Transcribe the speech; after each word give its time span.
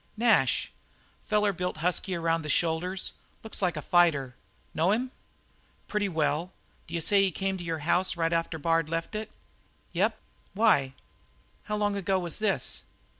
"Nash. 0.17 0.71
Feller 1.27 1.53
built 1.53 1.77
husky 1.77 2.15
around 2.15 2.41
the 2.41 2.49
shoulders 2.49 3.13
looks 3.43 3.61
like 3.61 3.77
a 3.77 3.83
fighter. 3.83 4.33
Know 4.73 4.91
him?" 4.93 5.11
"Pretty 5.87 6.09
well. 6.09 6.51
D'you 6.87 7.01
say 7.01 7.21
he 7.21 7.29
come 7.29 7.55
to 7.59 7.63
your 7.63 7.77
house 7.85 8.17
right 8.17 8.33
after 8.33 8.57
Bard 8.57 8.89
left 8.89 9.13
it?" 9.13 9.29
"Yep. 9.93 10.17
Why?" 10.55 10.93
"How 11.65 11.75
long 11.75 11.95
ago 11.95 12.17
was 12.17 12.39
this?" 12.39 12.81